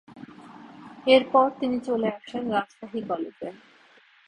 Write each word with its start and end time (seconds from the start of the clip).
এরপর 1.07 1.45
তিনি 1.59 1.77
চলে 1.87 2.07
আসেন 2.17 2.43
রাজশাহী 2.51 3.01
কলেজে। 3.09 3.49